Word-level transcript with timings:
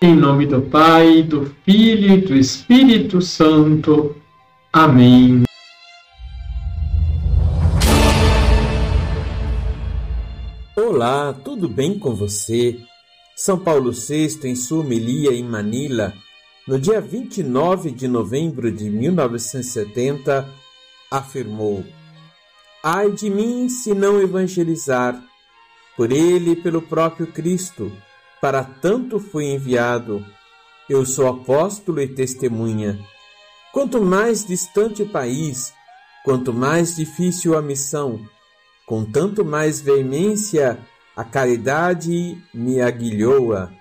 Em 0.00 0.14
nome 0.14 0.46
do 0.46 0.62
Pai, 0.62 1.24
do 1.24 1.52
Filho 1.64 2.14
e 2.14 2.20
do 2.20 2.36
Espírito 2.36 3.20
Santo. 3.20 4.14
Amém. 4.72 5.42
Olá, 10.76 11.32
tudo 11.32 11.68
bem 11.68 11.98
com 11.98 12.14
você? 12.14 12.78
São 13.34 13.58
Paulo 13.58 13.90
VI, 13.90 14.38
em 14.44 14.54
sua 14.54 14.82
homilia 14.82 15.32
em 15.32 15.42
Manila, 15.42 16.14
no 16.64 16.78
dia 16.78 17.00
29 17.00 17.90
de 17.90 18.06
novembro 18.06 18.70
de 18.70 18.88
1970, 18.88 20.48
afirmou: 21.10 21.84
Ai 22.84 23.10
de 23.10 23.28
mim 23.28 23.68
se 23.68 23.92
não 23.94 24.22
evangelizar, 24.22 25.20
por 25.96 26.12
ele 26.12 26.52
e 26.52 26.56
pelo 26.56 26.80
próprio 26.80 27.26
Cristo 27.26 27.90
para 28.40 28.62
tanto 28.62 29.18
fui 29.18 29.46
enviado. 29.46 30.24
Eu 30.88 31.04
sou 31.04 31.26
apóstolo 31.26 32.00
e 32.00 32.08
testemunha. 32.08 32.98
Quanto 33.72 34.00
mais 34.02 34.44
distante 34.44 35.02
o 35.02 35.08
país, 35.08 35.72
quanto 36.24 36.52
mais 36.52 36.96
difícil 36.96 37.56
a 37.56 37.62
missão, 37.62 38.20
com 38.86 39.04
tanto 39.04 39.44
mais 39.44 39.80
veemência 39.80 40.78
a 41.14 41.24
caridade 41.24 42.40
me 42.54 42.80
aguilhoa. 42.80 43.72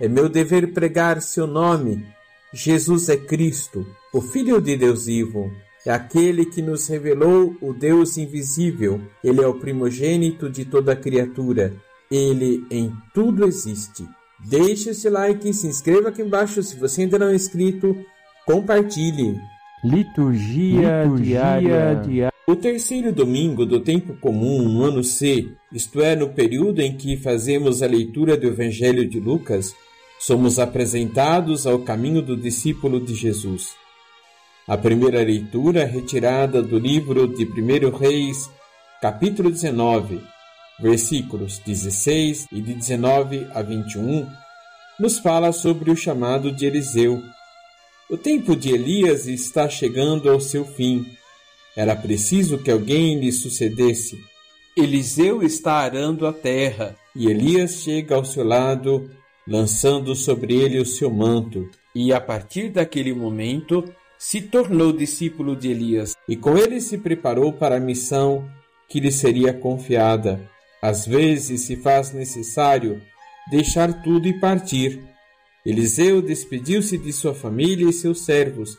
É 0.00 0.08
meu 0.08 0.28
dever 0.28 0.72
pregar 0.72 1.20
seu 1.20 1.46
nome. 1.46 2.04
Jesus 2.52 3.08
é 3.08 3.16
Cristo, 3.16 3.86
o 4.12 4.20
Filho 4.20 4.60
de 4.60 4.76
Deus 4.76 5.06
vivo. 5.06 5.52
É 5.84 5.92
aquele 5.92 6.46
que 6.46 6.62
nos 6.62 6.88
revelou 6.88 7.56
o 7.60 7.72
Deus 7.72 8.16
invisível. 8.16 9.00
Ele 9.22 9.42
é 9.42 9.46
o 9.46 9.58
primogênito 9.58 10.48
de 10.48 10.64
toda 10.64 10.96
criatura 10.96 11.76
ele 12.12 12.66
em 12.70 12.92
tudo 13.14 13.46
existe. 13.46 14.06
Deixe 14.44 14.90
esse 14.90 15.08
like, 15.08 15.52
se 15.54 15.66
inscreva 15.66 16.10
aqui 16.10 16.20
embaixo 16.20 16.62
se 16.62 16.76
você 16.76 17.02
ainda 17.02 17.18
não 17.18 17.28
é 17.28 17.34
inscrito, 17.34 17.96
compartilhe. 18.44 19.40
Liturgia, 19.82 21.04
Liturgia 21.04 21.60
diária. 21.60 22.32
O 22.46 22.56
terceiro 22.56 23.12
domingo 23.12 23.64
do 23.64 23.80
tempo 23.80 24.14
comum 24.20 24.62
no 24.62 24.84
ano 24.84 25.02
C, 25.02 25.48
isto 25.72 26.02
é, 26.02 26.14
no 26.14 26.28
período 26.28 26.80
em 26.80 26.96
que 26.96 27.16
fazemos 27.16 27.82
a 27.82 27.86
leitura 27.86 28.36
do 28.36 28.48
Evangelho 28.48 29.08
de 29.08 29.18
Lucas, 29.18 29.74
somos 30.18 30.58
apresentados 30.58 31.66
ao 31.66 31.78
caminho 31.78 32.20
do 32.20 32.36
discípulo 32.36 33.00
de 33.00 33.14
Jesus. 33.14 33.70
A 34.68 34.76
primeira 34.76 35.22
leitura, 35.22 35.80
é 35.80 35.84
retirada 35.84 36.62
do 36.62 36.78
livro 36.78 37.26
de 37.26 37.44
1 37.44 37.96
Reis, 37.96 38.50
capítulo 39.00 39.50
19, 39.50 40.20
versículos 40.80 41.58
16 41.58 42.46
e 42.52 42.60
de 42.60 42.74
19 42.74 43.46
a 43.54 43.62
21, 43.62 44.28
nos 44.98 45.18
fala 45.18 45.52
sobre 45.52 45.90
o 45.90 45.96
chamado 45.96 46.52
de 46.52 46.66
Eliseu. 46.66 47.22
O 48.10 48.16
tempo 48.16 48.54
de 48.54 48.70
Elias 48.70 49.26
está 49.26 49.68
chegando 49.68 50.30
ao 50.30 50.40
seu 50.40 50.64
fim. 50.64 51.06
Era 51.76 51.96
preciso 51.96 52.58
que 52.58 52.70
alguém 52.70 53.18
lhe 53.18 53.32
sucedesse. 53.32 54.18
Eliseu 54.76 55.42
está 55.42 55.74
arando 55.74 56.26
a 56.26 56.32
terra 56.32 56.96
e 57.16 57.26
Elias 57.26 57.82
chega 57.82 58.14
ao 58.14 58.24
seu 58.24 58.44
lado, 58.44 59.10
lançando 59.46 60.14
sobre 60.14 60.54
ele 60.54 60.78
o 60.78 60.86
seu 60.86 61.10
manto. 61.10 61.68
E 61.94 62.12
a 62.12 62.20
partir 62.20 62.70
daquele 62.70 63.12
momento 63.12 63.84
se 64.18 64.40
tornou 64.40 64.92
discípulo 64.92 65.56
de 65.56 65.70
Elias 65.70 66.14
e 66.28 66.36
com 66.36 66.56
ele 66.56 66.80
se 66.80 66.96
preparou 66.98 67.52
para 67.52 67.76
a 67.76 67.80
missão 67.80 68.48
que 68.88 69.00
lhe 69.00 69.10
seria 69.10 69.52
confiada. 69.52 70.51
Às 70.82 71.06
vezes 71.06 71.60
se 71.60 71.76
faz 71.76 72.12
necessário 72.12 73.00
deixar 73.48 74.02
tudo 74.02 74.26
e 74.26 74.40
partir. 74.40 75.00
Eliseu 75.64 76.20
despediu-se 76.20 76.98
de 76.98 77.12
sua 77.12 77.32
família 77.32 77.88
e 77.88 77.92
seus 77.92 78.24
servos 78.24 78.76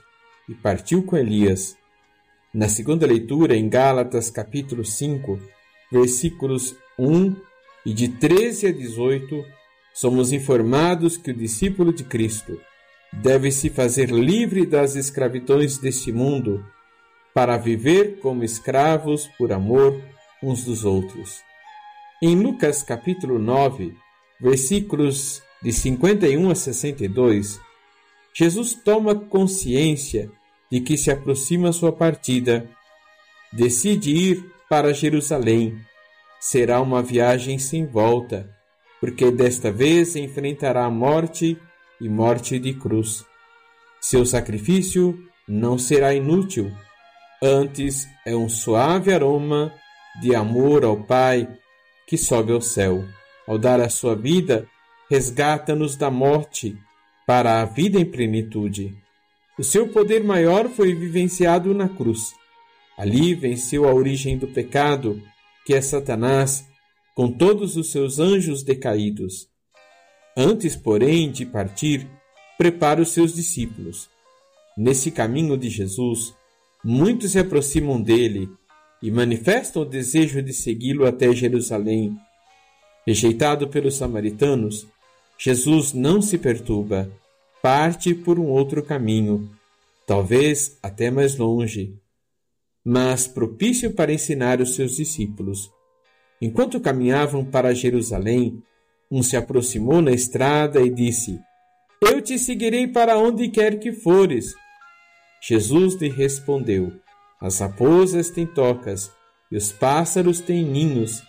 e 0.49 0.53
partiu 0.53 1.01
com 1.03 1.15
Elias. 1.15 1.77
Na 2.53 2.67
segunda 2.67 3.07
leitura, 3.07 3.55
em 3.55 3.69
Gálatas 3.69 4.29
capítulo 4.29 4.83
5, 4.83 5.39
versículos 5.89 6.75
1 6.99 7.37
e 7.85 7.93
de 7.93 8.09
13 8.09 8.67
a 8.67 8.71
18, 8.73 9.45
somos 9.93 10.33
informados 10.33 11.15
que 11.15 11.31
o 11.31 11.33
discípulo 11.33 11.93
de 11.93 12.03
Cristo 12.03 12.59
deve 13.13 13.49
se 13.49 13.69
fazer 13.69 14.09
livre 14.09 14.65
das 14.65 14.95
escravidões 14.95 15.77
deste 15.77 16.11
mundo 16.11 16.65
para 17.33 17.55
viver 17.55 18.19
como 18.19 18.43
escravos 18.43 19.29
por 19.37 19.53
amor 19.53 20.01
uns 20.41 20.65
dos 20.65 20.83
outros. 20.83 21.41
Em 22.25 22.37
Lucas 22.37 22.81
capítulo 22.81 23.37
9, 23.37 23.97
versículos 24.39 25.43
de 25.61 25.73
51 25.73 26.51
a 26.51 26.55
62, 26.55 27.59
Jesus 28.33 28.73
toma 28.73 29.13
consciência 29.13 30.31
de 30.71 30.79
que 30.79 30.95
se 30.95 31.11
aproxima 31.11 31.73
sua 31.73 31.91
partida. 31.91 32.65
Decide 33.51 34.11
ir 34.11 34.53
para 34.69 34.93
Jerusalém. 34.93 35.77
Será 36.39 36.79
uma 36.79 37.03
viagem 37.03 37.59
sem 37.59 37.85
volta, 37.85 38.49
porque 39.01 39.29
desta 39.29 39.69
vez 39.69 40.15
enfrentará 40.15 40.89
morte 40.89 41.59
e 41.99 42.07
morte 42.07 42.57
de 42.57 42.73
cruz. 42.73 43.25
Seu 43.99 44.25
sacrifício 44.25 45.19
não 45.45 45.77
será 45.77 46.15
inútil, 46.15 46.71
antes 47.43 48.07
é 48.25 48.33
um 48.33 48.47
suave 48.47 49.13
aroma 49.13 49.73
de 50.21 50.33
amor 50.33 50.85
ao 50.85 51.03
Pai 51.03 51.59
que 52.13 52.17
sobe 52.19 52.51
ao 52.51 52.61
céu. 52.61 53.03
Ao 53.47 53.57
dar 53.57 53.81
a 53.81 53.89
sua 53.89 54.15
vida, 54.15 54.69
resgata-nos 55.09 55.95
da 55.95 56.11
morte 56.11 56.77
para 57.25 57.59
a 57.59 57.65
vida 57.65 57.99
em 57.99 58.05
plenitude. 58.05 58.95
O 59.57 59.63
seu 59.63 59.87
poder 59.87 60.23
maior 60.23 60.69
foi 60.69 60.93
vivenciado 60.93 61.73
na 61.73 61.89
cruz. 61.89 62.35
Ali 62.99 63.33
venceu 63.33 63.89
a 63.89 63.91
origem 63.91 64.37
do 64.37 64.47
pecado, 64.47 65.19
que 65.65 65.73
é 65.73 65.81
Satanás, 65.81 66.67
com 67.15 67.31
todos 67.31 67.77
os 67.77 67.91
seus 67.91 68.19
anjos 68.19 68.61
decaídos. 68.61 69.47
Antes, 70.37 70.75
porém, 70.75 71.31
de 71.31 71.47
partir, 71.47 72.07
prepara 72.59 73.01
os 73.01 73.09
seus 73.09 73.33
discípulos. 73.33 74.07
Nesse 74.77 75.09
caminho 75.09 75.57
de 75.57 75.67
Jesus, 75.67 76.35
muitos 76.85 77.31
se 77.31 77.39
aproximam 77.39 77.99
dele 77.99 78.51
e 79.03 79.11
manifestam 79.11 79.81
o 79.81 79.85
desejo 79.85 80.41
de 80.41 80.53
segui-lo 80.53 81.05
até 81.05 81.35
Jerusalém. 81.35 82.17
Rejeitado 83.05 83.67
pelos 83.67 83.97
samaritanos, 83.97 84.87
Jesus 85.37 85.91
não 85.91 86.21
se 86.21 86.37
perturba, 86.37 87.11
parte 87.61 88.15
por 88.15 88.39
um 88.39 88.45
outro 88.45 88.81
caminho, 88.81 89.51
talvez 90.07 90.77
até 90.81 91.11
mais 91.11 91.35
longe, 91.35 91.99
mas 92.81 93.27
propício 93.27 93.91
para 93.91 94.13
ensinar 94.13 94.61
os 94.61 94.73
seus 94.73 94.95
discípulos. 94.95 95.69
Enquanto 96.41 96.79
caminhavam 96.79 97.43
para 97.43 97.73
Jerusalém, 97.73 98.63
um 99.11 99.21
se 99.21 99.35
aproximou 99.35 100.01
na 100.01 100.11
estrada 100.11 100.79
e 100.81 100.89
disse: 100.89 101.37
Eu 102.01 102.21
te 102.21 102.39
seguirei 102.39 102.87
para 102.87 103.17
onde 103.17 103.49
quer 103.49 103.79
que 103.79 103.91
fores. 103.91 104.55
Jesus 105.41 105.95
lhe 105.95 106.07
respondeu: 106.07 107.02
as 107.43 107.59
raposas 107.59 108.29
têm 108.29 108.45
tocas 108.45 109.11
e 109.51 109.57
os 109.57 109.69
pássaros 109.69 110.39
têm 110.39 110.63
ninhos, 110.63 111.21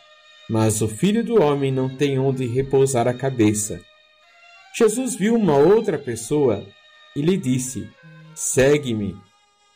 mas 0.48 0.80
o 0.80 0.86
filho 0.86 1.24
do 1.24 1.42
homem 1.42 1.72
não 1.72 1.88
tem 1.88 2.20
onde 2.20 2.46
repousar 2.46 3.08
a 3.08 3.12
cabeça. 3.12 3.80
Jesus 4.78 5.16
viu 5.16 5.34
uma 5.34 5.56
outra 5.56 5.98
pessoa 5.98 6.64
e 7.16 7.20
lhe 7.20 7.36
disse: 7.36 7.90
Segue-me. 8.32 9.16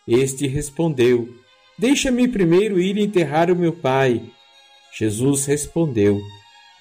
Este 0.07 0.47
respondeu: 0.47 1.29
Deixa-me 1.77 2.29
primeiro 2.29 2.79
ir 2.79 2.97
enterrar 2.99 3.51
o 3.51 3.57
meu 3.57 3.73
pai. 3.73 4.23
Jesus 4.97 5.45
respondeu: 5.45 6.21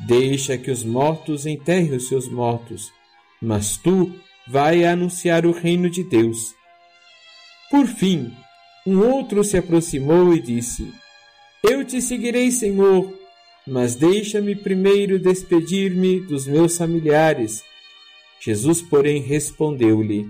Deixa 0.01 0.55
que 0.55 0.69
os 0.69 0.83
mortos 0.83 1.47
enterrem 1.47 1.95
os 1.95 2.07
seus 2.07 2.29
mortos, 2.29 2.91
mas 3.41 3.75
tu 3.75 4.13
vai 4.47 4.85
anunciar 4.85 5.47
o 5.47 5.51
reino 5.51 5.89
de 5.89 6.03
Deus. 6.03 6.53
Por 7.71 7.87
fim, 7.87 8.31
um 8.87 9.05
outro 9.05 9.43
se 9.43 9.57
aproximou 9.57 10.33
e 10.33 10.39
disse: 10.39 10.89
Eu 11.61 11.83
te 11.83 12.01
seguirei, 12.01 12.49
Senhor, 12.49 13.13
mas 13.67 13.95
deixa-me 13.95 14.55
primeiro 14.55 15.19
despedir-me 15.19 16.21
dos 16.21 16.47
meus 16.47 16.77
familiares. 16.77 17.61
Jesus, 18.39 18.81
porém, 18.81 19.21
respondeu-lhe: 19.21 20.25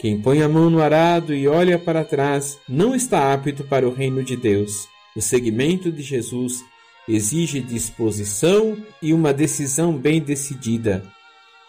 Quem 0.00 0.22
põe 0.22 0.40
a 0.40 0.48
mão 0.48 0.70
no 0.70 0.80
arado 0.80 1.34
e 1.34 1.46
olha 1.46 1.78
para 1.78 2.02
trás 2.02 2.58
não 2.66 2.94
está 2.94 3.30
apto 3.34 3.62
para 3.64 3.86
o 3.86 3.92
reino 3.92 4.24
de 4.24 4.38
Deus. 4.38 4.88
O 5.14 5.20
seguimento 5.20 5.92
de 5.92 6.02
Jesus 6.02 6.64
exige 7.06 7.60
disposição 7.60 8.74
e 9.02 9.12
uma 9.12 9.34
decisão 9.34 9.92
bem 9.92 10.18
decidida. 10.18 11.04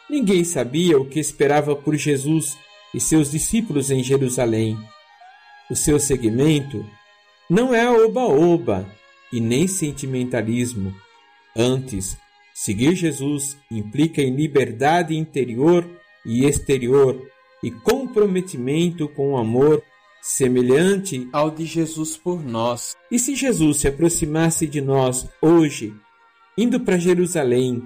Ninguém 0.09 0.45
sabia 0.45 0.97
o 0.97 1.05
que 1.05 1.19
esperava 1.19 1.75
por 1.75 1.97
Jesus 1.97 2.57
e 2.95 2.99
seus 3.01 3.29
discípulos 3.29 3.91
em 3.91 4.01
Jerusalém 4.01 4.77
o 5.69 5.75
seu 5.75 5.99
segmento 5.99 6.85
não 7.49 7.73
é 7.73 7.89
oba-oba 7.89 8.87
e 9.31 9.39
nem 9.39 9.67
sentimentalismo. 9.67 10.93
Antes, 11.55 12.17
seguir 12.53 12.95
Jesus 12.95 13.57
implica 13.71 14.21
em 14.21 14.35
liberdade 14.35 15.15
interior 15.15 15.87
e 16.25 16.45
exterior 16.45 17.19
e 17.63 17.71
comprometimento 17.71 19.07
com 19.09 19.33
o 19.33 19.37
amor 19.37 19.83
semelhante 20.21 21.27
ao 21.31 21.49
de 21.49 21.65
Jesus 21.65 22.17
por 22.17 22.43
nós. 22.43 22.95
E 23.09 23.17
se 23.17 23.35
Jesus 23.35 23.77
se 23.77 23.87
aproximasse 23.87 24.67
de 24.67 24.81
nós 24.81 25.27
hoje, 25.41 25.93
indo 26.57 26.79
para 26.79 26.97
Jerusalém, 26.97 27.81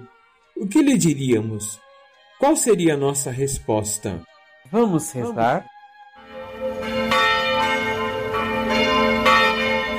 o 0.55 0.67
que 0.67 0.81
lhe 0.81 0.97
diríamos? 0.97 1.79
Qual 2.39 2.55
seria 2.55 2.95
a 2.95 2.97
nossa 2.97 3.31
resposta? 3.31 4.21
Vamos 4.71 5.11
rezar? 5.11 5.65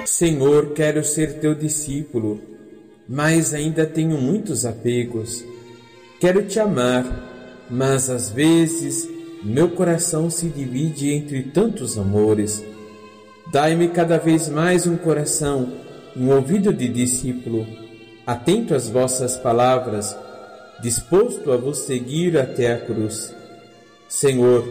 Senhor, 0.06 0.72
quero 0.72 1.02
ser 1.02 1.38
teu 1.40 1.54
discípulo, 1.54 2.40
mas 3.08 3.54
ainda 3.54 3.86
tenho 3.86 4.18
muitos 4.18 4.66
apegos. 4.66 5.44
Quero 6.20 6.42
te 6.42 6.60
amar, 6.60 7.66
mas 7.70 8.10
às 8.10 8.28
vezes 8.28 9.08
meu 9.42 9.70
coração 9.70 10.30
se 10.30 10.48
divide 10.48 11.10
entre 11.10 11.42
tantos 11.44 11.98
amores. 11.98 12.64
Dai-me 13.50 13.88
cada 13.88 14.18
vez 14.18 14.48
mais 14.48 14.86
um 14.86 14.96
coração, 14.96 15.72
um 16.16 16.30
ouvido 16.30 16.72
de 16.72 16.88
discípulo, 16.88 17.66
atento 18.26 18.74
às 18.74 18.88
vossas 18.88 19.36
palavras, 19.36 20.16
disposto 20.82 21.50
a 21.50 21.56
vos 21.56 21.78
seguir 21.78 22.38
até 22.38 22.72
a 22.72 22.78
cruz. 22.78 23.34
Senhor, 24.08 24.64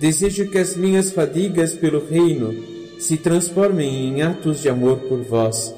desejo 0.00 0.50
que 0.50 0.58
as 0.58 0.76
minhas 0.76 1.10
fadigas 1.10 1.74
pelo 1.74 2.06
reino 2.06 2.71
se 3.02 3.16
transformem 3.16 4.06
em 4.06 4.22
atos 4.22 4.62
de 4.62 4.68
amor 4.68 4.96
por 5.00 5.24
vós, 5.24 5.74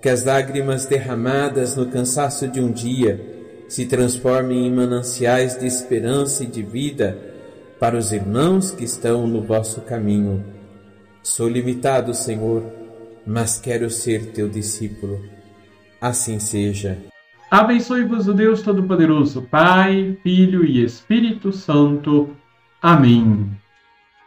que 0.00 0.08
as 0.08 0.24
lágrimas 0.24 0.86
derramadas 0.86 1.76
no 1.76 1.86
cansaço 1.86 2.46
de 2.46 2.60
um 2.60 2.70
dia 2.70 3.20
se 3.68 3.84
transformem 3.84 4.68
em 4.68 4.72
mananciais 4.72 5.58
de 5.58 5.66
esperança 5.66 6.44
e 6.44 6.46
de 6.46 6.62
vida 6.62 7.18
para 7.80 7.98
os 7.98 8.12
irmãos 8.12 8.70
que 8.70 8.84
estão 8.84 9.26
no 9.26 9.42
vosso 9.42 9.80
caminho. 9.80 10.44
Sou 11.20 11.48
limitado, 11.48 12.14
Senhor, 12.14 12.62
mas 13.26 13.58
quero 13.58 13.90
ser 13.90 14.26
teu 14.26 14.48
discípulo. 14.48 15.20
Assim 16.00 16.38
seja. 16.38 16.96
Abençoe-vos 17.50 18.28
o 18.28 18.32
Deus 18.32 18.62
Todo-Poderoso, 18.62 19.42
Pai, 19.50 20.16
Filho 20.22 20.64
e 20.64 20.84
Espírito 20.84 21.50
Santo. 21.50 22.36
Amém. 22.80 23.50